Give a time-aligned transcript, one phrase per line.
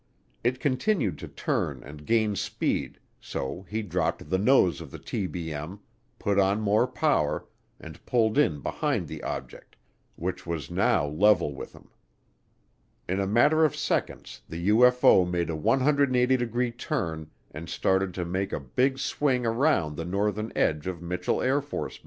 [0.43, 5.77] It continued to turn and gain speed, so he dropped the nose of the TBM,
[6.17, 7.45] put on more power,
[7.79, 9.75] and pulled in behind the object,
[10.15, 11.91] which was now level with him.
[13.07, 18.25] In a matter of seconds the UFO made a 180 degree turn and started to
[18.25, 21.99] make a big swing around the northern edge of Mitchel AFB.